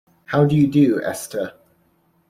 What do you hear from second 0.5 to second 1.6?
you do, Esther?